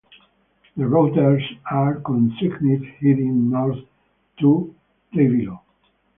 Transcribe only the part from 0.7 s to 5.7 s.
The routes are co-signed heading north to Reivilo.